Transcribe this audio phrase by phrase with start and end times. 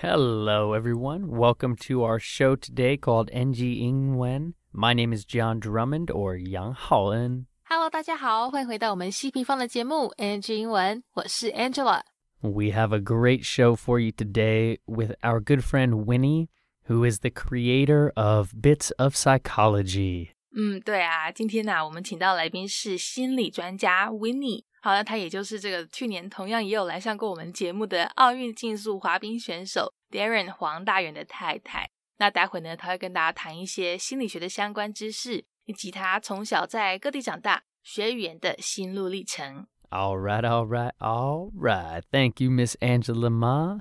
[0.00, 1.26] Hello, everyone.
[1.26, 4.52] Welcome to our show today called NG Ingwen.
[4.72, 7.46] My name is John Drummond or Yang Haoen.
[7.64, 12.02] Hello，大家好，欢迎回到我们希平方的节目 NG 英文，我是 Angela。
[12.40, 16.46] We have a great show for you today with our good friend Winnie,
[16.88, 20.28] who is the creator of Bits of Psychology.
[20.56, 24.62] 嗯，对啊，今天呢、啊，我们请到来宾是心理专家 Winnie。
[24.88, 31.90] 好，那他也就是这个去年同样也有来上过我们节目的奥运竞速滑冰选手 Darren 黄大元的太太。
[32.16, 39.66] 那待会呢，他会跟大家谈一些心理学的相关知识，以及他从小在各地长大学语言的心路历程。
[39.90, 42.02] All right, all right, all right.
[42.10, 43.80] Thank you, Miss Angela Ma.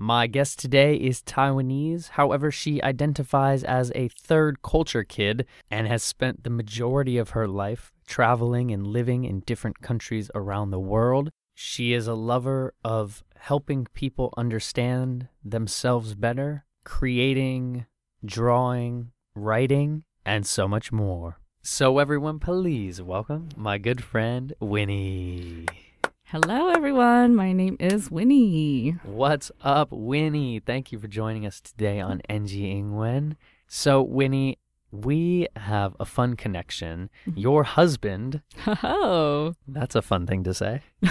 [0.00, 2.10] My guest today is Taiwanese.
[2.10, 7.48] However, she identifies as a third culture kid and has spent the majority of her
[7.48, 11.30] life traveling and living in different countries around the world.
[11.52, 17.86] She is a lover of helping people understand themselves better, creating,
[18.24, 21.40] drawing, writing, and so much more.
[21.62, 25.66] So, everyone, please welcome my good friend Winnie.
[26.30, 27.34] Hello, everyone.
[27.34, 28.90] My name is Winnie.
[29.02, 30.60] What's up, Winnie?
[30.60, 33.36] Thank you for joining us today on NG Ingwen.
[33.66, 34.58] So, Winnie,
[34.90, 37.08] we have a fun connection.
[37.34, 40.82] Your husband, Oh, that's a fun thing to say.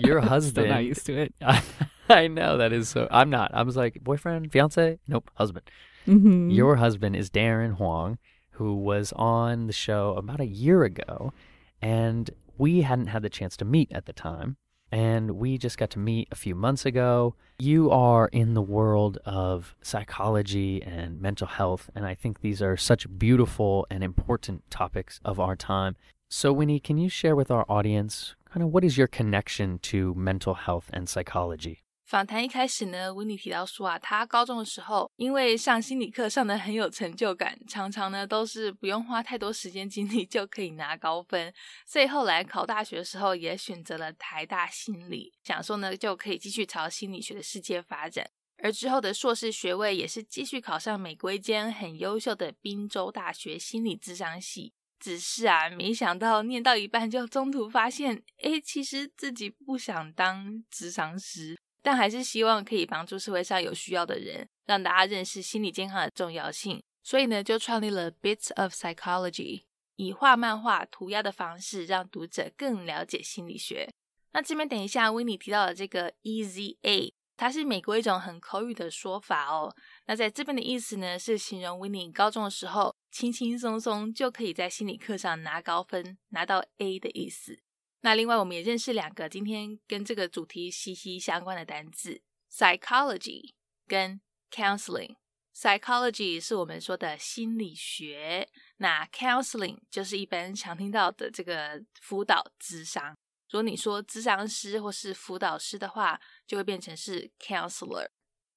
[0.00, 0.68] Your Still husband.
[0.70, 1.34] not used to it.
[2.08, 3.08] I know that is so.
[3.10, 3.50] I'm not.
[3.54, 4.98] I was like, boyfriend, fiance?
[5.06, 5.70] Nope, husband.
[6.06, 6.54] Mhm.
[6.54, 8.18] Your husband is Darren Huang,
[8.52, 11.32] who was on the show about a year ago,
[11.80, 14.56] and we hadn't had the chance to meet at the time.
[14.92, 17.34] And we just got to meet a few months ago.
[17.58, 22.76] You are in the world of psychology and mental health, and I think these are
[22.76, 25.96] such beautiful and important topics of our time.
[26.28, 30.14] So, Winnie, can you share with our audience kind of what is your connection to
[30.14, 31.81] mental health and psychology?
[32.04, 41.52] 访谈一开始呢，温妮提到说啊，他高中的时候因为上心理课上的很有成就感，常常呢都是不用花太多时间精力就可以拿高分，
[41.86, 48.28] 所以后来考大学的时候也选择了台大心理，想说呢就可以继续朝心理学的世界发展。
[48.58, 54.74] 而之后的硕士学位也是继续考上美国一间很优秀的宾州大学心理咨商系。
[55.00, 61.58] 只是啊，没想到念到一半就中途发现，诶，其实自己不想当咨商师。
[61.82, 66.82] 但还是希望可以帮助社会上有需要的人，让大家认识心理健康的重要性。
[67.02, 69.64] 所以呢，就创立了 Bits of Psychology，
[69.96, 73.90] 以画漫画、涂鸦的方式，让读者更了解心理学。
[74.32, 79.74] 那这边等一下，维尼提到的这个 EZA，它是美国一种很口语的说法哦。
[80.06, 87.58] 那在这边的意思呢，是形容维尼高中的时候，轻轻松松就可以在心理课上拿高分，拿到 A 的意思。
[88.04, 92.20] 那另外，我们也认识两个今天跟这个主题息息相关的单字
[92.50, 93.54] ：psychology
[93.86, 94.20] 跟
[94.50, 95.16] counseling。
[95.54, 98.48] psychology 是我们说的心理学，
[98.78, 103.16] 那 counseling 就是一般常听到的这个辅导咨商。
[103.50, 108.08] 如果你说咨商师或是辅导师的话，就会变成是 counselor。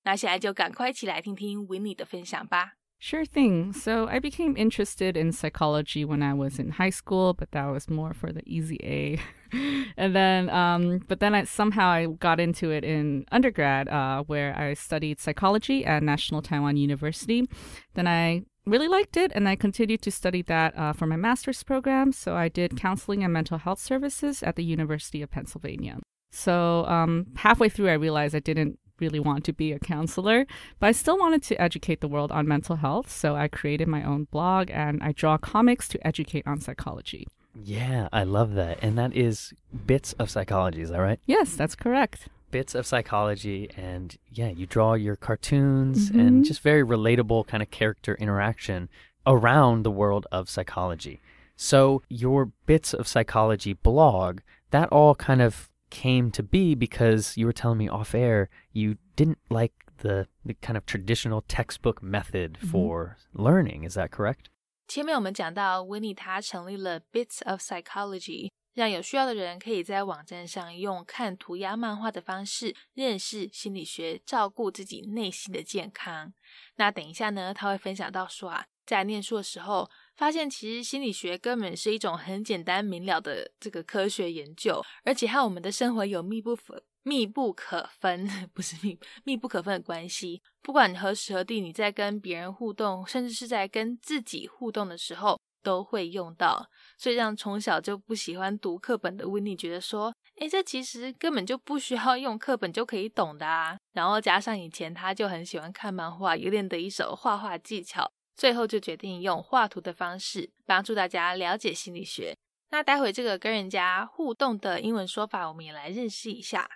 [0.04, 2.76] 那现在就赶快一起来听听 Winnie 的分享吧。
[3.06, 3.72] Sure thing.
[3.72, 7.88] So I became interested in psychology when I was in high school, but that was
[7.88, 9.22] more for the easy A.
[9.96, 14.58] and then, um, but then I somehow I got into it in undergrad, uh, where
[14.58, 17.48] I studied psychology at National Taiwan University.
[17.94, 21.62] Then I really liked it, and I continued to study that uh, for my master's
[21.62, 22.12] program.
[22.12, 26.00] So I did counseling and mental health services at the University of Pennsylvania.
[26.32, 30.46] So um, halfway through, I realized I didn't really want to be a counselor,
[30.80, 33.12] but I still wanted to educate the world on mental health.
[33.12, 37.28] So I created my own blog and I draw comics to educate on psychology.
[37.64, 38.80] Yeah, I love that.
[38.82, 39.54] And that is
[39.86, 41.20] Bits of Psychology, is that right?
[41.26, 42.28] Yes, that's correct.
[42.52, 46.20] bits of psychology and yeah you draw your cartoons mm-hmm.
[46.20, 48.88] and just very relatable kind of character interaction
[49.28, 51.20] around the world of psychology
[51.58, 54.40] so your bits of psychology blog
[54.72, 58.97] that all kind of came to be because you were telling me off air you
[59.17, 59.73] didn't like
[60.03, 64.47] the, the kind of traditional textbook method for learning is that correct
[64.87, 76.33] 前面我们讲到，维尼他成立了 Bits of Psychology，让有需要的人可以在网站上用看涂鸦漫画的方式认识心理学，照顾自己内心的健康。
[76.75, 90.42] 那等一下呢，他会分享到说啊，在念书的时候， 发现其实心理学根本是一种很简单明了的这个科学研究，而且和我们的生活有密不可密不可分， 不是密密不可分的关系。
[90.62, 96.68] 不管何时何地，你在跟别人互动，甚至是在跟自己互动的时候，都会用到，
[96.98, 103.78] 所以让从小就不喜欢读课本的 Winny 觉得说，诶，这其实根本就不需要用课本就可以懂的啊。
[103.94, 112.38] 然后加上以前他就很喜欢看漫画，有点的一手画画技巧，最后就决定用画图的方式帮助大家了解心理学。
[112.70, 116.70] 那待会这个跟人家互动的英文说法，我们也来认识一下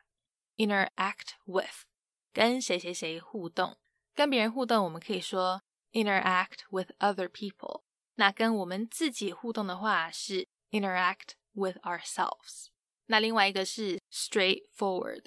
[0.58, 1.84] ：interact with，
[2.32, 3.78] 跟谁谁谁互动。
[4.16, 5.62] 跟别人互动，我们可以说
[5.92, 7.84] interact with other people。
[8.16, 12.68] 那跟我们自己互动的话是 interact with ourselves。
[13.08, 15.26] 那另外一个是 straightforward，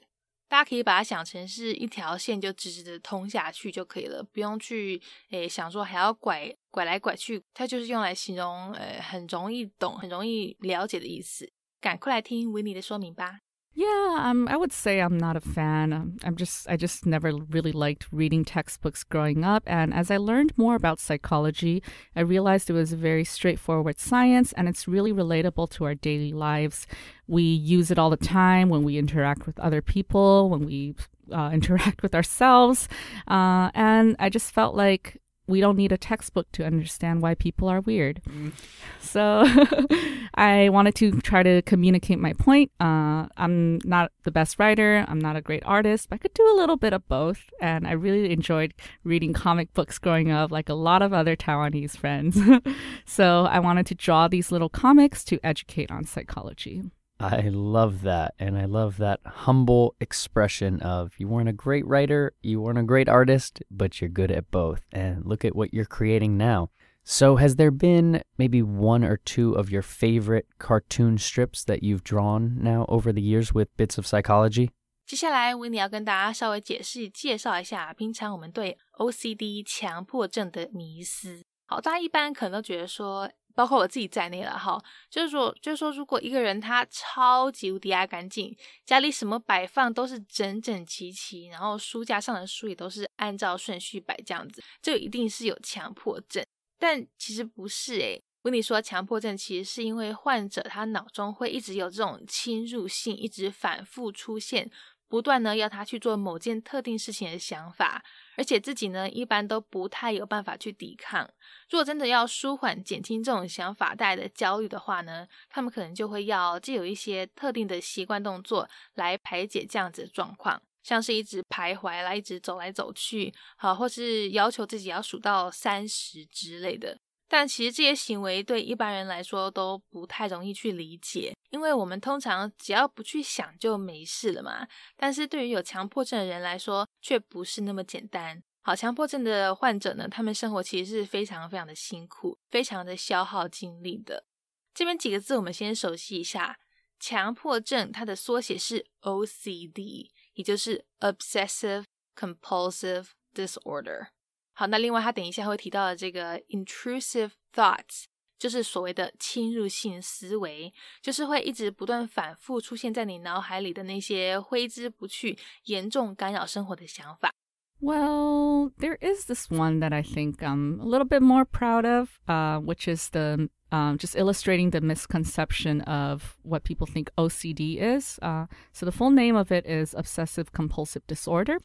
[0.53, 5.01] 大家可以把它想成是一条线就直直的通下去就可以了，不用去
[5.31, 7.43] 诶想说还要拐拐来拐去。
[7.55, 11.51] 它就是用来形容呃很容易懂、很容易了解的意思。
[11.81, 13.39] 赶快来听维尼的说明吧。
[13.75, 15.95] Yeah, um, I would say I'm not a fan.
[15.95, 19.63] Um, I'm just, I just never really liked reading textbooks growing up.
[19.67, 21.83] And as I learned more about psychology,
[22.15, 26.33] I realized it was a very straightforward science and it's really relatable to our daily
[26.35, 26.87] lives.
[27.27, 30.95] We use it all the time when we interact with other people, when we
[31.33, 32.89] uh, interact with ourselves.
[33.27, 37.69] Uh, and I just felt like we don't need a textbook to understand why people
[37.69, 38.23] are weird.
[38.29, 38.53] Mm.
[39.01, 39.45] So
[40.35, 42.71] I wanted to try to communicate my point.
[42.81, 46.49] Uh, I'm not the best writer, I'm not a great artist, but I could do
[46.53, 47.41] a little bit of both.
[47.61, 48.75] And I really enjoyed
[49.05, 52.39] reading comic books growing up, like a lot of other Taiwanese friends.
[53.05, 56.83] so I wanted to draw these little comics to educate on psychology.
[57.22, 58.36] I love that.
[58.38, 62.84] And I love that humble expression of you weren't a great writer, you weren't a
[62.84, 64.82] great artist, but you're good at both.
[64.92, 66.70] And look at what you're creating now.
[67.04, 72.04] So, has there been maybe one or two of your favorite cartoon strips that you've
[72.04, 74.72] drawn now over the years with bits of psychology?
[75.06, 81.46] 接下来，维尼要跟大家稍微解释、介绍一下平常我们对 OCD 强迫症的迷思。
[81.66, 96.45] 好，大家一般可能都觉得说， 包括我自己在内了哈，就是说，就是说，如果一个人他超级无敌爱干净，家里什么摆放都是整整齐齐，然后书架上的书也都是按照顺序摆这样子，就一定是有强迫症。
[96.79, 104.71] 但其实不是诶，我跟你说，强迫症其实是因为患者他脑中会一直有这种侵入性，一直反复出现。
[105.13, 108.03] 不断呢要他去做某件特定事情的想法，
[108.35, 111.29] 而且自己呢一般都不太有办法去抵抗。
[111.69, 126.97] 如果真的要舒缓、减轻这种想法带来的焦虑的话呢，他们可能就会要既有一些特定的习惯动作来排解这样子的状况，像是一直徘徊啦，一直走来走去，好，或是要求自己要数到三十之类的。
[127.29, 134.67] 但其实这些行为对一般人来说都不太容易去理解，因为我们通常只要不去想就没事了嘛。
[134.97, 138.43] 但是对于有强迫症的人来说，却不是那么简单。
[138.63, 144.25] 好，强迫症的患者呢，他们生活其实是非常非常的辛苦，非常的消耗精力的。
[144.73, 146.59] 这边几个字我们先熟悉一下，
[146.99, 151.85] 强迫症它的缩写是 OCD，也就是 Obsessive
[152.17, 154.09] Compulsive Disorder。
[154.55, 158.05] 好，那另外他等一下会提到的这个 intrusive thoughts，
[158.42, 167.32] 就是所谓的侵入性思维，就是会一直不断反复出现在你脑海里的那些挥之不去、严重干扰生活的想法。
[167.80, 172.60] Well, there is this one that I think I'm a little bit more proud of, uh,
[172.60, 178.19] which is the um, just illustrating the misconception of what people think OCD is.
[178.23, 181.59] Uh, so the full name of it is obsessive compulsive disorder.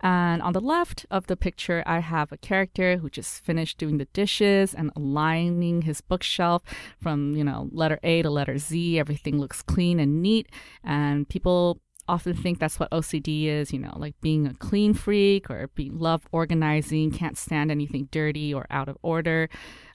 [0.00, 3.98] And on the left of the picture, I have a character who just finished doing
[3.98, 6.62] the dishes and aligning his bookshelf
[7.00, 8.98] from, you know, letter A to letter Z.
[8.98, 10.48] Everything looks clean and neat.
[10.84, 15.50] And people often think that's what OCD is, you know, like being a clean freak
[15.50, 19.48] or being love organizing, can't stand anything dirty or out of order.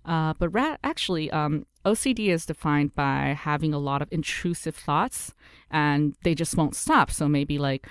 [0.06, 5.34] Uh, but ra- actually, um, OCD is defined by having a lot of intrusive thoughts
[5.72, 7.10] and they just won't stop.
[7.12, 7.88] So maybe like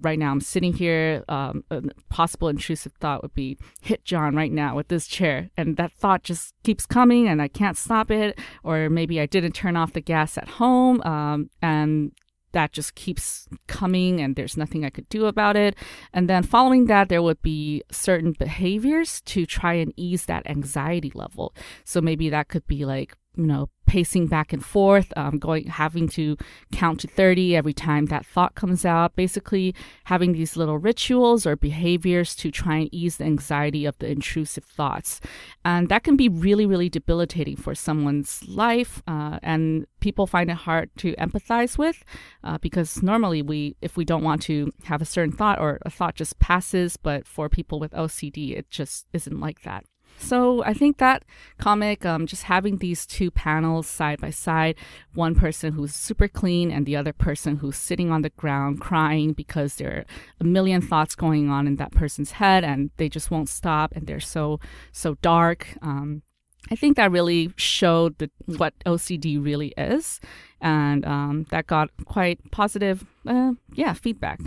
[0.00, 4.52] right now I'm sitting here, um, a possible intrusive thought would be hit John right
[4.52, 5.50] now with this chair.
[5.56, 8.38] And that thought just keeps coming and I can't stop it.
[8.62, 12.12] Or maybe I didn't turn off the gas at home um, and
[12.54, 15.76] that just keeps coming and there's nothing I could do about it.
[16.12, 21.12] And then following that, there would be certain behaviors to try and ease that anxiety
[21.14, 21.54] level.
[21.84, 26.08] So maybe that could be like you know, pacing back and forth, um, going, having
[26.08, 26.36] to
[26.72, 29.74] count to 30 every time that thought comes out, basically
[30.04, 34.64] having these little rituals or behaviors to try and ease the anxiety of the intrusive
[34.64, 35.20] thoughts.
[35.64, 39.02] And that can be really, really debilitating for someone's life.
[39.06, 42.04] Uh, and people find it hard to empathize with
[42.42, 45.90] uh, because normally we, if we don't want to have a certain thought or a
[45.90, 49.84] thought just passes, but for people with OCD, it just isn't like that.
[50.18, 51.24] So I think that
[51.58, 54.76] comic, um, just having these two panels side by side,
[55.14, 59.32] one person who's super clean and the other person who's sitting on the ground crying
[59.32, 60.04] because there are
[60.40, 64.06] a million thoughts going on in that person's head and they just won't stop and
[64.06, 64.60] they're so
[64.92, 65.76] so dark.
[65.82, 66.22] Um,
[66.70, 70.20] I think that really showed the, what OCD really is,
[70.60, 74.40] and um, that got quite positive, uh, yeah, feedback.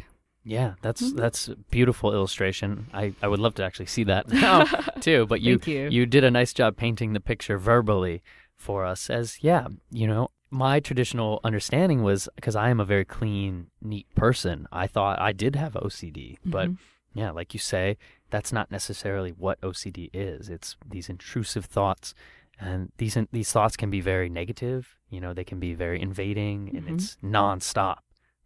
[0.48, 1.18] Yeah, that's mm-hmm.
[1.18, 2.88] that's a beautiful illustration.
[2.94, 4.64] I, I would love to actually see that now
[5.02, 5.26] too.
[5.28, 8.24] But you, you you did a nice job painting the picture verbally
[8.56, 9.10] for us.
[9.10, 14.08] As yeah, you know, my traditional understanding was because I am a very clean, neat
[14.16, 14.68] person.
[14.72, 16.50] I thought I did have OCD, mm-hmm.
[16.50, 16.70] but
[17.14, 17.98] yeah, like you say,
[18.30, 20.48] that's not necessarily what OCD is.
[20.48, 22.14] It's these intrusive thoughts,
[22.58, 24.96] and these these thoughts can be very negative.
[25.10, 26.78] You know, they can be very invading, mm-hmm.
[26.78, 27.98] and it's nonstop,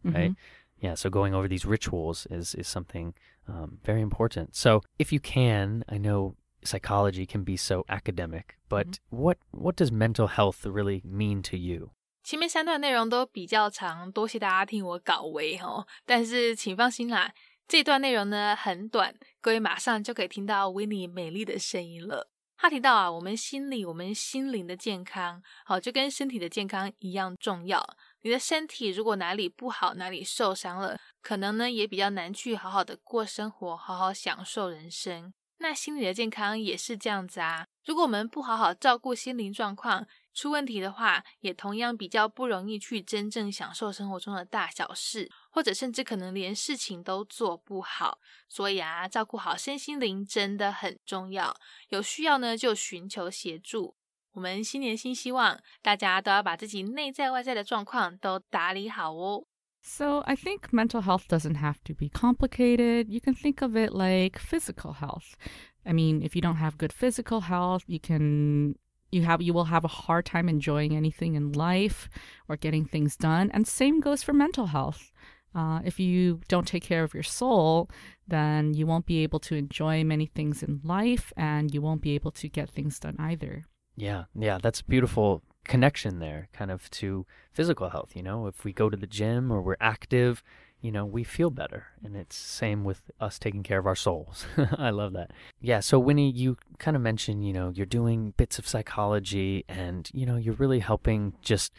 [0.03, 0.31] right?
[0.31, 3.14] Mm-hmm yeah, so going over these rituals is is something
[3.48, 4.54] um, very important.
[4.54, 9.16] So if you can, I know psychology can be so academic, but mm-hmm.
[9.16, 11.90] what what does mental health really mean to you?
[12.22, 15.86] 前面三段内容都比较长，多谢大家听我搞维哦。
[16.04, 17.32] 但是请放心啦，
[17.68, 22.28] 这段内容呢很短，各位马上就可以听到 Winnie 美丽的声音了。
[22.58, 27.86] 他提到啊，我们心理、我们心灵的健康，好就跟身体的健康一样重要。
[28.21, 35.33] 你的身体如果哪里不好，哪里受伤了，可能呢也比较难去好好的过生活，好好享受人生。
[35.57, 37.67] 那心理的健康也是这样子啊。
[37.85, 48.19] 如果我们不好好照顾心灵状况，出问题的话，也同样比较不容易去真正享受生活中的大小事，或者甚至可能连事情都做不好。
[48.49, 51.55] 所以啊，照顾好身心灵真的很重要。
[51.89, 53.95] 有需要呢，就寻求协助。
[54.32, 59.46] 我们新年新希望，大家都要把自己内在外在的状况都打理好哦。
[59.80, 63.08] So I think mental health doesn't have to be complicated.
[63.08, 65.36] You can think of it like physical health.
[65.84, 68.74] I mean, if you don't have good physical health, you can
[69.10, 72.08] you have you will have a hard time enjoying anything in life
[72.46, 73.50] or getting things done.
[73.54, 75.12] And same goes for mental health.
[75.54, 77.88] Uh, if you don't take care of your soul,
[78.28, 82.14] then you won't be able to enjoy many things in life and you won't be
[82.14, 83.64] able to get things done either.
[84.01, 88.15] Yeah, yeah, that's a beautiful connection there, kind of to physical health.
[88.15, 90.41] You know, if we go to the gym or we're active,
[90.81, 91.85] you know, we feel better.
[92.03, 94.47] And it's same with us taking care of our souls.
[94.79, 95.29] I love that.
[95.61, 95.81] Yeah.
[95.81, 100.25] So, Winnie, you kind of mentioned, you know, you're doing bits of psychology and, you
[100.25, 101.71] know, you're really helping just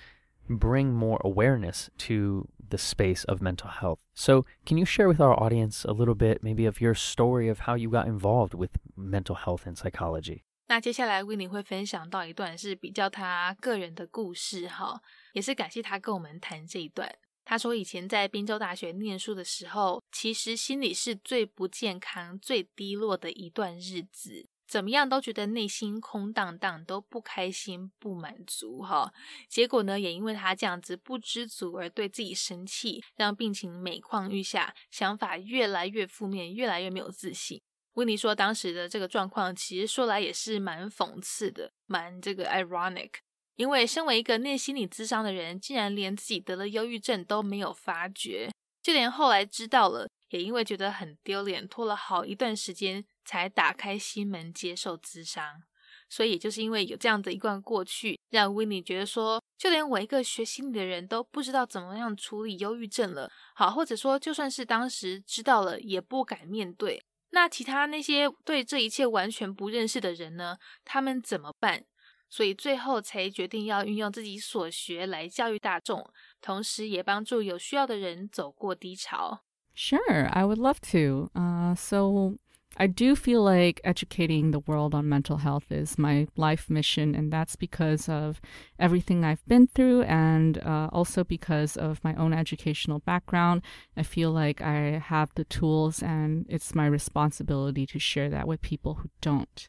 [0.49, 3.99] bring more awareness to the space of mental health.
[4.15, 7.61] So, can you share with our audience a little bit, maybe, of your story of
[7.61, 10.45] how you got involved with mental health and psychology?
[10.73, 15.03] 那接下来 w i n n 会分享到一段是比较他个人的故事哈，
[15.35, 17.15] 也是感谢他跟我们谈这一段。
[17.45, 29.13] 他说以前在滨州大学念书的时候，其实心里是最不健康、最低落的一段日子，怎么样都觉得内心空荡荡，都不开心、不满足哈。
[29.51, 37.61] 结果呢，也因为他这样子不知足而对自己生气，让病情每况愈下，想法越来越负面，越来越没有自信。
[37.95, 43.11] 温妮说，当时的这个状况其实说来也是蛮讽刺的，蛮这个 ironic。
[43.57, 48.51] 因为身为一个念心理智商的人，竟然连自己得了忧郁症都没有发觉，
[48.83, 55.63] 就连后来知道了，也因为觉得很丢脸，拖了好一段时间才打开心门接受咨商。
[56.09, 63.31] 所以，就是因为有这样的一段过去，让温妮觉得说，就连我一个学心理的人都不知道怎么样处理忧郁症了。
[63.55, 67.03] 好，或者说，就算是当时知道了，也不敢面对。
[67.33, 70.57] 那其他那些对这一切完全不认识的人呢？
[70.85, 71.85] 他们怎么办？
[72.29, 76.09] 所以最后才决定要运用自己所学来教育大众，
[76.41, 79.43] 同时也帮助有需要的人走过低潮。
[79.75, 81.31] Sure, I would love to.
[81.35, 82.39] Uh, so
[82.77, 87.33] I do feel like educating the world on mental health is my life mission, and
[87.33, 88.41] that's because of
[88.79, 93.63] everything I've been through and uh, also because of my own educational background.
[93.97, 98.63] I feel like I have the tools, and it's my responsibility to share that with
[98.63, 99.69] people who don't.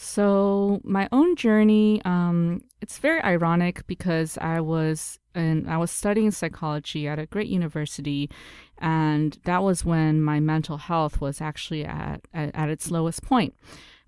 [0.00, 6.30] So my own journey, um, it's very ironic because I was and I was studying
[6.30, 8.30] psychology at a great university,
[8.78, 13.54] and that was when my mental health was actually at at, at its lowest point.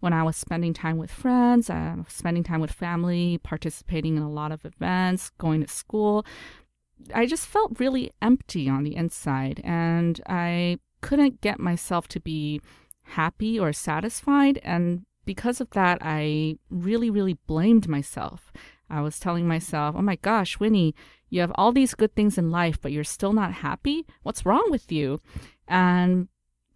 [0.01, 4.31] When I was spending time with friends, uh, spending time with family, participating in a
[4.31, 6.25] lot of events, going to school,
[7.15, 12.61] I just felt really empty on the inside, and I couldn't get myself to be
[13.03, 18.53] happy or satisfied and because of that, I really, really blamed myself.
[18.89, 20.95] I was telling myself, oh my gosh, Winnie,
[21.31, 24.05] you have all these good things in life, but you're still not happy?
[24.23, 25.21] What's wrong with you?
[25.67, 26.29] And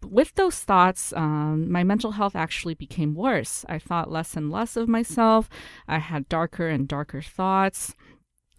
[0.03, 3.65] with those thoughts, um, my mental health actually became worse.
[3.67, 5.49] I thought less and less of myself.
[5.87, 7.95] I had darker and darker thoughts.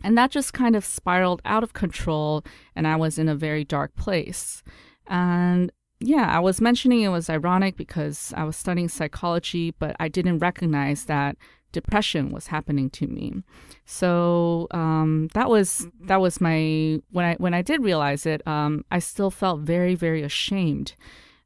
[0.04, 3.64] And that just kind of spiraled out of control, and I was in a very
[3.64, 4.62] dark place.
[5.06, 10.08] And yeah, I was mentioning it was ironic because I was studying psychology, but I
[10.08, 11.36] didn't recognize that
[11.80, 13.26] depression was happening to me.
[13.84, 18.84] So um, that was that was my when I when I did realize it, um,
[18.90, 20.94] I still felt very very ashamed.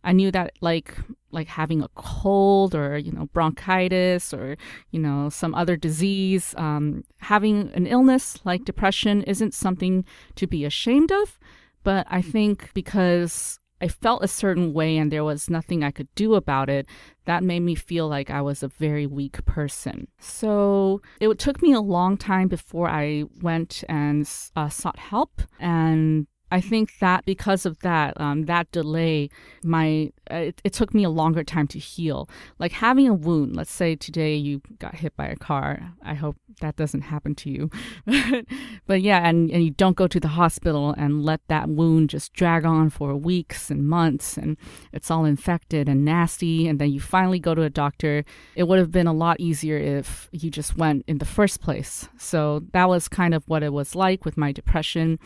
[0.02, 0.94] I knew that like
[1.30, 4.56] like having a cold or you know bronchitis or
[4.90, 10.04] you know some other disease, um, having an illness like depression isn't something
[10.36, 11.38] to be ashamed of.
[11.82, 16.08] But I think because I felt a certain way and there was nothing I could
[16.14, 16.86] do about it,
[17.24, 20.08] that made me feel like I was a very weak person.
[20.18, 25.42] So it took me a long time before I went and uh, sought help.
[25.58, 29.30] And I think that because of that, um, that delay,
[29.62, 32.28] my uh, it, it, took me a longer time to heal.
[32.58, 33.56] Like having a wound.
[33.56, 35.92] Let's say today you got hit by a car.
[36.02, 37.70] I hope that doesn't happen to you.
[38.86, 42.32] but yeah, and, and you don't go to the hospital and let that wound just
[42.32, 44.56] drag on for weeks and months, and
[44.92, 46.66] it's all infected and nasty.
[46.66, 48.24] And then you finally go to a doctor.
[48.56, 52.08] It would have been a lot easier if you just went in the first place.
[52.18, 55.18] So that was kind of what it was like with my depression.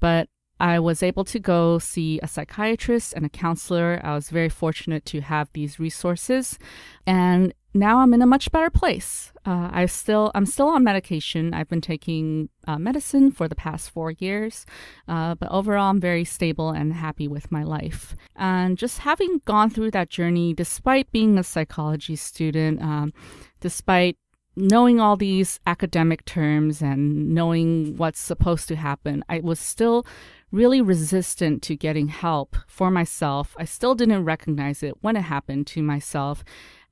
[0.00, 0.28] But
[0.62, 4.00] I was able to go see a psychiatrist and a counselor.
[4.04, 6.56] I was very fortunate to have these resources,
[7.04, 9.32] and now I'm in a much better place.
[9.44, 11.52] Uh, I still I'm still on medication.
[11.52, 14.64] I've been taking uh, medicine for the past four years,
[15.08, 18.14] uh, but overall I'm very stable and happy with my life.
[18.36, 23.12] And just having gone through that journey, despite being a psychology student, um,
[23.60, 24.16] despite
[24.54, 30.06] knowing all these academic terms and knowing what's supposed to happen, I was still
[30.52, 33.56] really resistant to getting help for myself.
[33.58, 36.44] I still didn't recognize it when it happened to myself.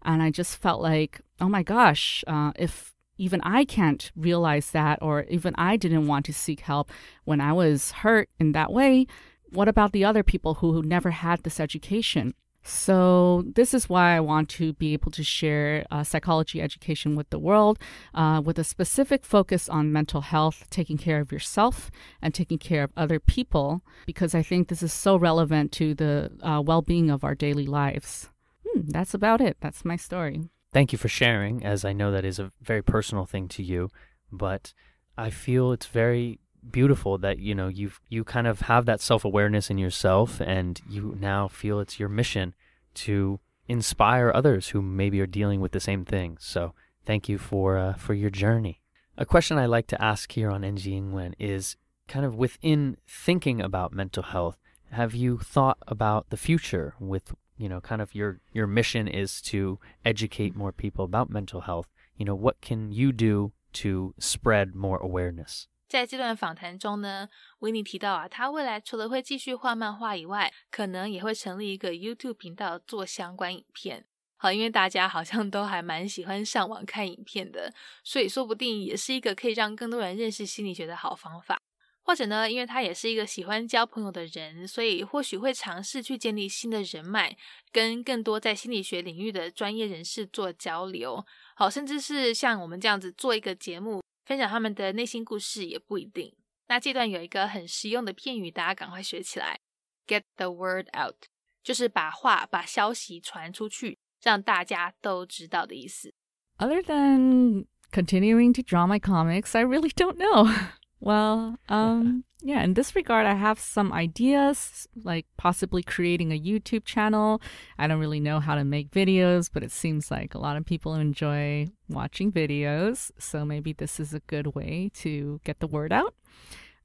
[0.02, 4.98] And I just felt like, oh my gosh, uh, if even I can't realize that,
[5.02, 6.90] or even I didn't want to seek help
[7.24, 9.06] when I was hurt in that way,
[9.50, 12.32] what about the other people who, who never had this education?
[12.62, 17.30] So, this is why I want to be able to share uh, psychology education with
[17.30, 17.78] the world
[18.14, 22.82] uh, with a specific focus on mental health, taking care of yourself, and taking care
[22.82, 27.10] of other people, because I think this is so relevant to the uh, well being
[27.10, 28.28] of our daily lives.
[28.66, 29.56] Hmm, that's about it.
[29.60, 30.42] That's my story.
[30.72, 33.88] Thank you for sharing, as I know that is a very personal thing to you,
[34.30, 34.74] but
[35.16, 39.70] I feel it's very beautiful that you know you you kind of have that self-awareness
[39.70, 42.54] in yourself and you now feel it's your mission
[42.94, 46.36] to inspire others who maybe are dealing with the same thing.
[46.40, 46.74] So
[47.06, 48.80] thank you for uh, for your journey.
[49.16, 51.76] A question i like to ask here on NG Ingwen is
[52.08, 54.56] kind of within thinking about mental health
[54.90, 59.40] have you thought about the future with you know kind of your your mission is
[59.40, 61.88] to educate more people about mental health?
[62.16, 74.06] You know what can you do to spread more awareness 在这段访谈中呢，维尼提到啊，他未来除了会继续画漫画以外，可能也会成立一个 YouTube 频道做相关影片。
[74.36, 77.74] 好，因为大家好像都还蛮喜欢上网看影片的，
[78.04, 81.60] 所以说不定也是一个可以让更多人认识心理学的好方法。
[82.04, 87.36] 或者呢，因为他也是一个喜欢交朋友的人，所以或许会尝试去建立新的人脉，
[87.72, 91.26] 跟更多在心理学领域的专业人士做交流。
[91.56, 94.00] 好，甚至是像我们这样子做一个节目。
[94.29, 96.35] 分享他们的内心故事也不一定。
[96.67, 99.59] 那这段有一个很实用的片语，大家赶快学起来。
[100.07, 101.15] Get the word out，
[101.63, 106.13] 就是把话、把消息传出去，让大家都知道的意思。
[106.57, 110.51] Other than continuing to draw my comics, I really don't know.
[111.00, 116.84] Well, um, yeah, in this regard, I have some ideas, like possibly creating a YouTube
[116.84, 117.42] channel.
[117.78, 120.64] I don't really know how to make videos, but it seems like a lot of
[120.64, 123.10] people enjoy watching videos.
[123.18, 126.14] So maybe this is a good way to get the word out.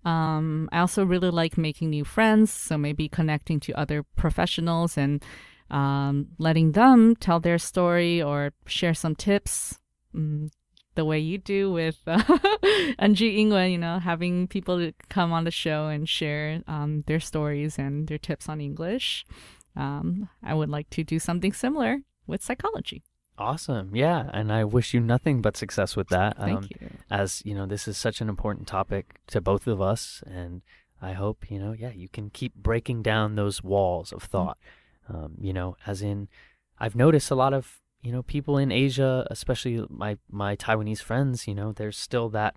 [0.04, 5.24] Um, I also really like making new friends, so maybe connecting to other professionals and
[5.72, 9.80] um, letting them tell their story or share some tips.
[10.14, 10.52] Mm,
[10.96, 12.18] the way you do with uh,
[13.00, 17.78] NG Ingwen, you know, having people come on the show and share um, their stories
[17.78, 19.26] and their tips on English.
[19.76, 23.04] Um, I would like to do something similar with psychology.
[23.38, 23.96] Awesome.
[23.96, 24.30] Yeah.
[24.34, 26.38] And I wish you nothing but success with that.
[26.38, 26.90] Thank um, you.
[27.12, 30.24] As, you know, this is such an important topic to both of us.
[30.26, 30.62] And
[31.02, 34.32] I hope, you know, yeah, you can keep breaking down those walls of mm-hmm.
[34.32, 34.58] thought.
[35.12, 35.26] Mm-hmm.
[35.26, 36.30] Um, you know, as in,
[36.80, 41.48] I've noticed a lot of you know, people in Asia, especially my my Taiwanese friends,
[41.48, 42.56] you know, there's still that,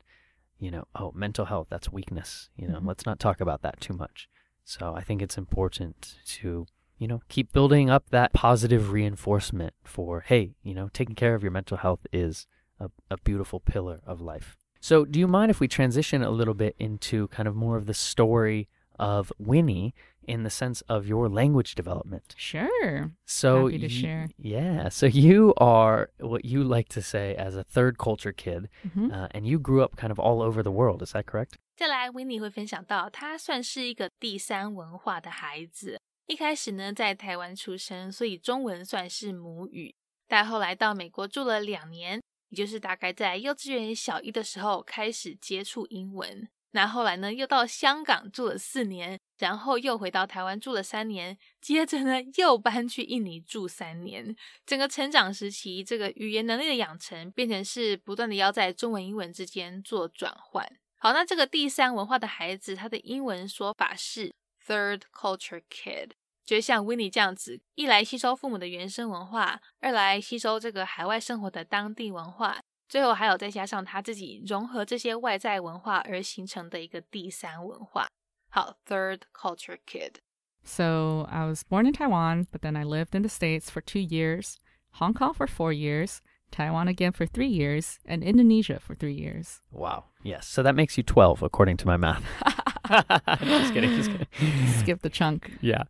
[0.58, 2.50] you know, oh, mental health, that's weakness.
[2.56, 2.88] You know, mm-hmm.
[2.88, 4.28] let's not talk about that too much.
[4.64, 6.66] So I think it's important to
[6.98, 11.42] you know, keep building up that positive reinforcement for, hey, you know, taking care of
[11.42, 12.46] your mental health is
[12.80, 14.56] a, a beautiful pillar of life.
[14.80, 17.86] So, do you mind if we transition a little bit into kind of more of
[17.86, 19.93] the story of Winnie
[20.25, 22.33] in the sense of your language development?
[22.37, 23.11] Sure.
[23.25, 24.29] So, Happy to y- share.
[24.37, 24.89] yeah.
[24.89, 29.11] So, you are what you like to say as a third culture kid, Mhm.
[29.11, 31.01] uh, and you grew up kind of all over the world.
[31.05, 31.55] Is that correct?
[31.75, 35.99] 再来，维尼会分享到，他算是一个第三文化的孩子。
[36.27, 39.93] 一开始呢，在台湾出生，所以中文算是母语。
[40.27, 46.47] 但后来到美国住了两年，也就是大概在幼稚园小一的时候开始接触英文。
[46.72, 54.36] 那后来呢，又到香港住了四年，然后又回到台湾住了三年，接着呢又搬去印尼住三年。
[54.66, 60.70] 整个成长时期，这个语言能力的养成变成是不断的要在中文、英文之间做转换。
[60.98, 64.34] 好，那这个第三文化的孩子，他的英文说法是
[64.66, 66.10] third culture kid，
[66.44, 78.07] 就像 Winnie 这样子，一来吸收父母的原生文化，二来吸收这个海外生活的当地文化，最后还有再加上他自己融合这些外在文化而形成的一个第三文化。
[78.49, 80.15] 好，third culture kid。
[80.63, 83.99] So I was born in Taiwan, but then I lived in the States for two
[83.99, 84.55] years,
[84.99, 86.19] Hong Kong for four years,
[86.51, 89.59] Taiwan again for three years, and Indonesia for three years.
[89.71, 90.05] Wow.
[90.23, 90.47] Yes.
[90.47, 92.23] So that makes you 12, according to my math.
[93.41, 93.95] just kidding.
[93.95, 94.27] Just kidding.
[94.79, 95.51] Skip the chunk.
[95.61, 95.83] Yeah.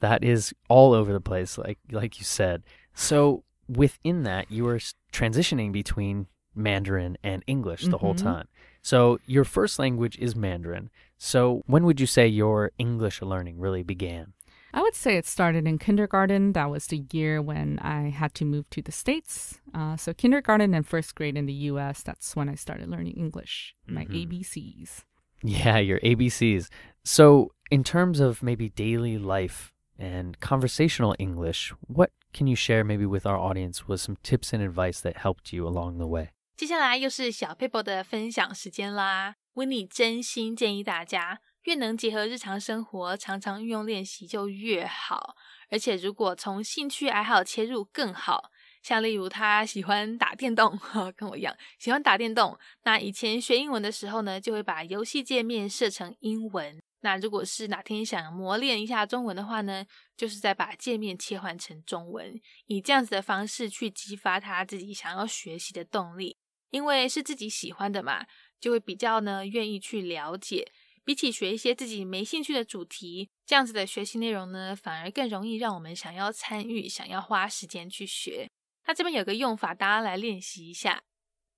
[0.00, 2.62] That is all over the place, like like you said.
[2.94, 8.23] So within that, you were s- transitioning between Mandarin and English the whole Mhm.
[8.23, 8.47] time.
[8.81, 10.89] So your first language is Mandarin.
[11.17, 14.33] So when would you say your English learning really began?
[14.73, 16.51] I would say it started in kindergarten.
[16.51, 19.61] That was the year when I had to move to the States.
[19.73, 23.73] Uh, so, kindergarten and first grade in the US, that's when I started learning English,
[23.87, 24.13] my Mhm.
[24.27, 25.05] ABCs.
[25.41, 26.69] Yeah, your ABCs.
[27.05, 33.05] So, in terms of maybe daily life and conversational English, what can you share maybe
[33.05, 36.31] with our audience with some tips and advice that helped you along the way?
[36.57, 39.35] 接下来又是小 paper 的分享时间啦。
[39.55, 45.35] 温妮真心建议大家，越能结合日常生活，常常运用练习就越好。
[45.69, 52.57] 而且如果从兴趣爱好切入更好，像例如他喜欢打电动，哈跟我一样喜欢打电动。
[52.83, 56.81] 那以前学英文的时候呢，就会把游戏界面设成英文。
[57.01, 66.37] 那如果是哪天想磨练一下中文的话呢，就是再把界面切换成中文，以这样子的方式去激发他自己想要学习的动力。
[66.75, 68.25] 因为是自己喜欢的嘛，
[68.59, 70.69] 就会比较呢愿意去了解。
[71.05, 78.49] 比起学一些自己没兴趣的主题，这样子的学习内容呢，反而更容易让我们想要参与、想要花时间去学。
[78.85, 81.03] 那这边有个用法，大家来练习一下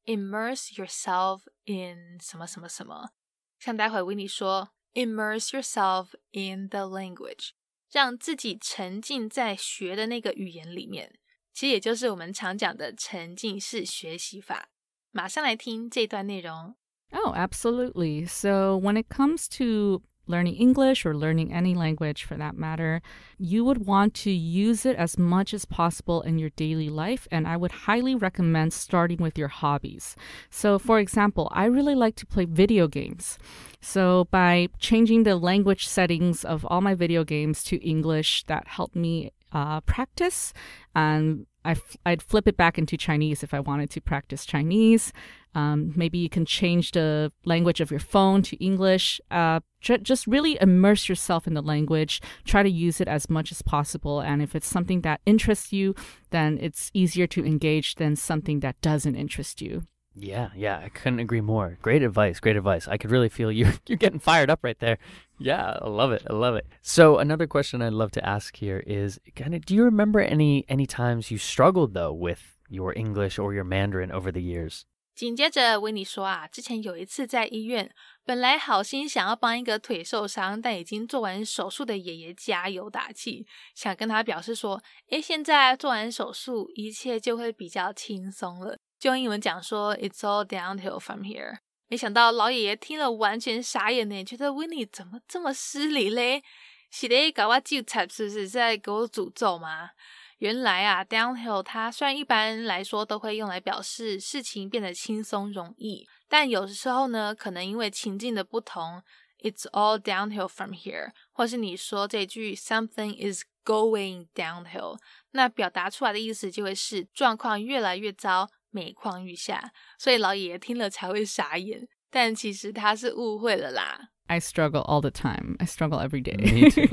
[0.05, 3.09] ：immerse yourself in 什么什么什么。
[3.57, 7.49] 像待会维尼说，immerse yourself in the language，
[7.91, 11.17] 让自己沉浸在学的那个语言里面。
[11.53, 14.69] 其实也就是我们常讲的沉浸式学习法。
[15.16, 16.74] 马上来听这段内容。
[17.12, 18.24] Oh, absolutely.
[18.26, 23.02] So, when it comes to learning English or learning any language for that matter,
[23.38, 27.28] you would want to use it as much as possible in your daily life.
[27.30, 30.16] And I would highly recommend starting with your hobbies.
[30.48, 33.38] So, for example, I really like to play video games.
[33.80, 38.96] So, by changing the language settings of all my video games to English, that helped
[38.96, 40.53] me uh, practice.
[40.95, 45.11] And I f- I'd flip it back into Chinese if I wanted to practice Chinese.
[45.55, 49.19] Um, maybe you can change the language of your phone to English.
[49.31, 52.21] Uh, ju- just really immerse yourself in the language.
[52.45, 54.19] Try to use it as much as possible.
[54.19, 55.95] And if it's something that interests you,
[56.29, 59.87] then it's easier to engage than something that doesn't interest you.
[60.16, 61.78] Yeah, yeah, I couldn't agree more.
[61.80, 62.86] Great advice, great advice.
[62.86, 64.98] I could really feel you you're getting fired up right there.
[65.38, 66.22] Yeah, I love it.
[66.28, 66.66] I love it.
[66.82, 70.66] So another question I'd love to ask here is kind of do you remember any
[70.68, 74.82] any times you struggled though with your English or your Mandarin over the years?
[75.14, 77.90] 紧接着维尼说啊，之前有一次在医院，
[78.24, 88.78] 本来好心想要帮一个腿受伤但已经做完手术的爷爷加油打气，想跟他表示说，诶，现在做完手术，一切就会比较轻松了。
[88.99, 91.59] 就用英文讲说，It's all downhill from here。
[91.87, 96.43] 没想到老爷爷听了完全傻眼呢，觉得 Winnie 怎么这么失礼嘞？
[96.89, 98.41] 是在搞我救惨是不是？
[98.41, 99.91] 是在给我诅咒吗？
[100.39, 109.01] 原来啊，downhill 它虽然一般来说都会用来表示事情变得轻松容易，但有的时候呢，可能因为情境的不同
[109.39, 114.99] ，it's all downhill from here，或是你说这句 something is going downhill，
[115.31, 119.71] 那表达出来的意思就会是状况越来越糟，每况愈下。
[119.97, 124.09] 所以老爷爷听了才会傻眼，但其实他是误会了啦。
[124.27, 125.55] I struggle all the time.
[125.57, 126.37] I struggle every day.
[126.37, 126.85] Me too.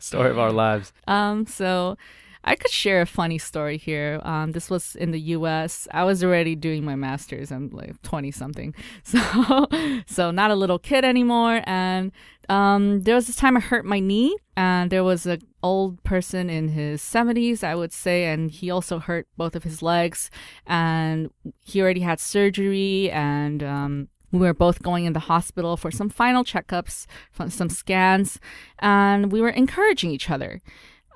[0.00, 0.92] Story of our lives.
[1.06, 1.98] Um, so
[2.44, 4.20] I could share a funny story here.
[4.22, 5.86] Um, this was in the U.S.
[5.92, 7.50] I was already doing my master's.
[7.52, 9.68] I'm like 20 something, so
[10.06, 11.62] so not a little kid anymore.
[11.64, 12.12] And
[12.48, 16.50] um, there was this time I hurt my knee, and there was an old person
[16.50, 20.30] in his 70s, I would say, and he also hurt both of his legs,
[20.66, 21.30] and
[21.64, 26.08] he already had surgery, and um, we were both going in the hospital for some
[26.08, 27.06] final checkups,
[27.48, 28.40] some scans,
[28.78, 30.60] and we were encouraging each other.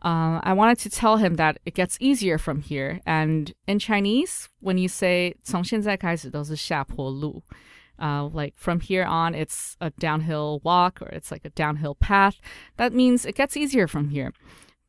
[0.03, 3.01] Uh, I wanted to tell him that it gets easier from here.
[3.05, 7.43] And in Chinese, when you say 从现在开始都是下坡路,
[7.99, 12.35] uh, like from here on, it's a downhill walk or it's like a downhill path.
[12.77, 14.31] That means it gets easier from here.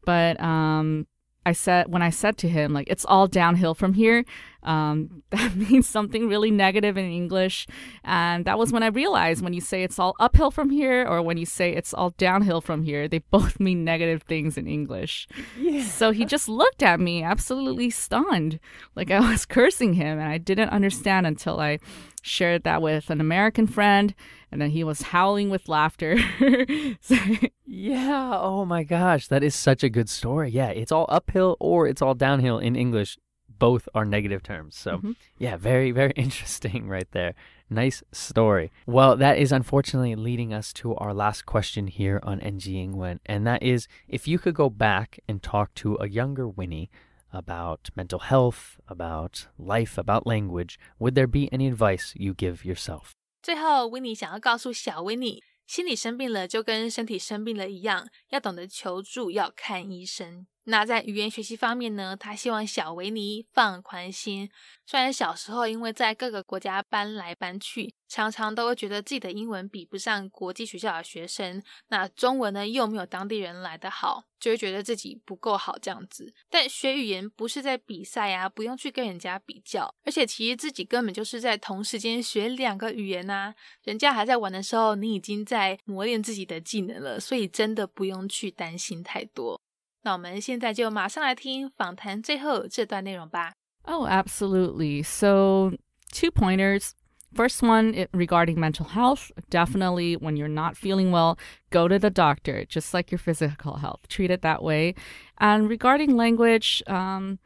[0.04, 1.06] But um,
[1.45, 4.25] I said when I said to him like it's all downhill from here,
[4.63, 7.67] um, that means something really negative in English,
[8.03, 11.21] and that was when I realized when you say it's all uphill from here or
[11.21, 15.27] when you say it's all downhill from here, they both mean negative things in English.
[15.59, 15.83] Yeah.
[15.83, 18.59] So he just looked at me absolutely stunned,
[18.95, 21.79] like I was cursing him, and I didn't understand until I
[22.23, 24.15] shared that with an American friend,
[24.55, 26.17] and then he was howling with laughter.
[27.01, 27.17] so,
[27.65, 30.49] yeah, oh my gosh, that is such a good story.
[30.49, 33.17] Yeah, it's all uphill or it's all downhill in English.
[33.59, 34.77] Both are negative terms.
[34.77, 35.11] So, mm-hmm.
[35.37, 37.33] yeah, very, very interesting right there.
[37.69, 38.71] Nice story.
[38.85, 43.45] Well, that is unfortunately leading us to our last question here on NG Ingwen, and
[43.45, 46.89] that is if you could go back and talk to a younger Winnie
[47.33, 53.15] about mental health, about life, about language, would there be any advice you give yourself?
[53.45, 60.47] 最后，维尼想要告诉小维尼，心理生病了就跟身体生病了一样，要懂得求助，要看医生。
[60.65, 64.49] 那在语言学习方面呢，他希望小维尼放宽心。
[64.85, 76.33] 虽然小时候因为在各个国家搬来搬去，常常都会觉得自己的英文比不上国际学校的学生，那中文呢又没有当地人来的好，就会觉得自己不够好这样子。
[76.49, 83.53] 但学语言不是在比赛啊，不用去跟人家比较，而且其实自己根本就是在同时间学两个语言呐。
[83.83, 89.61] 人家还在玩的时候，你已经在磨练自己的技能了，所以真的不用去担心太多。
[90.04, 93.52] 那我们现在就马上来听访谈最后这段内容吧。
[93.84, 95.02] Oh, absolutely.
[95.02, 95.72] So,
[96.12, 96.94] two pointers.
[97.34, 99.30] First one it, regarding mental health.
[99.50, 101.38] Definitely, when you're not feeling well,
[101.70, 104.08] go to the doctor, just like your physical health.
[104.08, 104.94] Treat it that way.
[105.38, 107.38] And regarding language, um,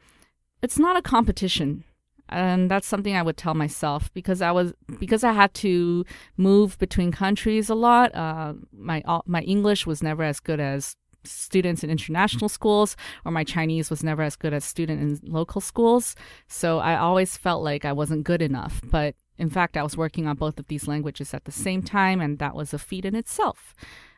[0.61, 1.83] it's not a competition
[2.29, 6.05] and that's something I would tell myself because I was because I had to
[6.37, 8.15] move between countries a lot.
[8.15, 13.44] Uh, my my English was never as good as students in international schools, or my
[13.44, 16.16] Chinese was never as good as student in local schools.
[16.48, 18.80] So I always felt like I wasn't good enough.
[18.84, 22.20] But in fact, I was working on both of these languages at the same time,
[22.20, 23.74] and that was a feat in itself.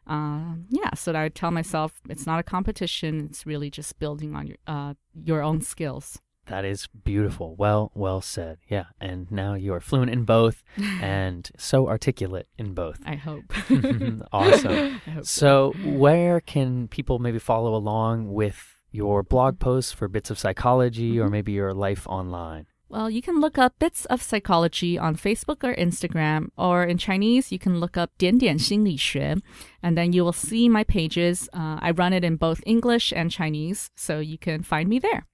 [0.06, 4.34] Uh, yeah, so I would tell myself it's not a competition; it's really just building
[4.34, 6.20] on your uh, your own skills.
[6.47, 7.55] That is beautiful.
[7.57, 8.57] Well, well said.
[8.69, 8.85] Yeah.
[9.01, 10.63] And now you are fluent in both
[11.01, 12.99] and so articulate in both.
[13.05, 13.43] I hope.
[14.31, 15.01] awesome.
[15.05, 20.07] I hope so, so, where can people maybe follow along with your blog posts for
[20.07, 21.23] Bits of Psychology mm-hmm.
[21.23, 22.67] or maybe your life online?
[22.89, 27.51] Well, you can look up Bits of Psychology on Facebook or Instagram, or in Chinese,
[27.51, 29.35] you can look up 点点心理学,
[29.83, 31.49] and then you will see my pages.
[31.51, 35.25] Uh, I run it in both English and Chinese, so you can find me there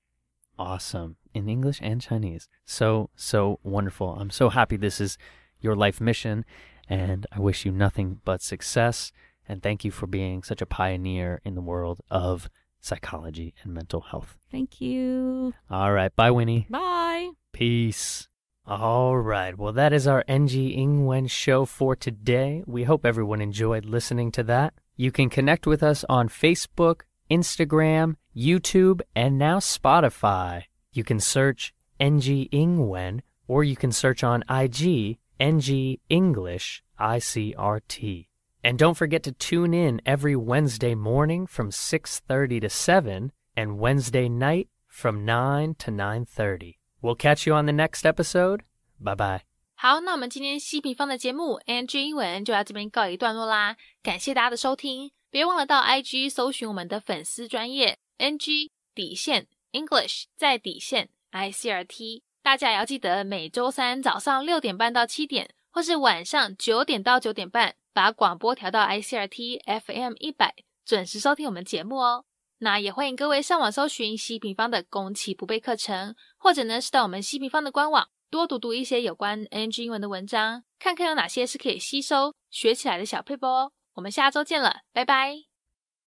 [0.59, 2.49] awesome in English and Chinese.
[2.65, 4.17] So, so wonderful.
[4.19, 5.19] I'm so happy this is
[5.61, 6.45] your life mission,
[6.89, 9.13] and I wish you nothing but success.
[9.49, 12.49] And thank you for being such a pioneer in the world of
[12.81, 14.37] psychology and mental health.
[14.51, 15.55] Thank you.
[15.71, 16.15] All right.
[16.15, 16.67] Bye, Winnie.
[16.69, 17.31] Bye.
[17.53, 18.29] Peace.
[18.67, 19.57] All right.
[19.57, 22.63] Well, that is our NG Ingwen show for today.
[22.67, 24.75] We hope everyone enjoyed listening to that.
[24.95, 30.63] You can connect with us on Facebook, Instagram, YouTube, and now Spotify.
[30.93, 38.29] You can search NG Ingwen, or you can search on IG NG English ICRT.
[38.63, 44.29] And don't forget to tune in every Wednesday morning from 6:30 to 7 and Wednesday
[44.29, 46.75] night from 9 to 9:30.
[47.03, 48.63] We'll catch you on the next episode.
[49.01, 49.41] Bye bye.
[49.75, 53.77] 好，那我们今天希平方的节目 NG 英文就到这边告一段落啦。
[54.03, 70.55] 感谢大家的收听，别忘了到 IG 搜寻我们的粉丝专业 NG 底线 English 在底线 ICRT，大家也要记得每周三早上六点半到七点，或是晚上九点到九点半，把广播调到 ICRT FM 一百，
[70.85, 72.25] 准时收听我们节目哦。
[72.59, 80.65] 那也欢迎各位上网搜寻西平方的攻其不备课程，或者呢是到我们西平方的官网多读读一些有关 NG 英文的文章。
[80.79, 83.73] 看看有哪些是可以吸收学起来的小配包哦。
[83.95, 85.48] 我们下周见了，拜拜。